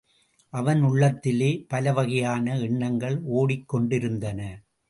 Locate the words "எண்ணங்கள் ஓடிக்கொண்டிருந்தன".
2.59-4.39